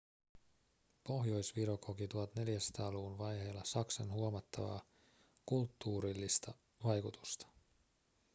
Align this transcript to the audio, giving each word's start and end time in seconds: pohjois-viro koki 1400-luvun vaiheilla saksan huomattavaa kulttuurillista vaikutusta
pohjois-viro 1.07 1.77
koki 1.77 2.05
1400-luvun 2.07 3.17
vaiheilla 3.17 3.61
saksan 3.63 4.11
huomattavaa 4.11 4.81
kulttuurillista 5.45 6.53
vaikutusta 6.83 7.47